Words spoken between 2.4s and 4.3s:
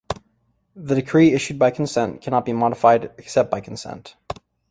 be modified, except by consent.